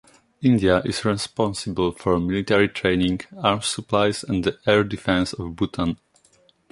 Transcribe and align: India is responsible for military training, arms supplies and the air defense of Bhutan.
India 0.41 0.79
is 0.79 1.05
responsible 1.05 1.91
for 1.91 2.19
military 2.19 2.67
training, 2.67 3.21
arms 3.37 3.67
supplies 3.67 4.23
and 4.23 4.43
the 4.43 4.57
air 4.65 4.83
defense 4.83 5.31
of 5.33 5.55
Bhutan. 5.55 5.99